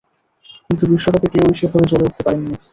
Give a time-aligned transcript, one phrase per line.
[0.65, 2.55] কিন্তু বিশ্বকাপে কেউই সেভাবে জ্বলে উঠতে পারেননি।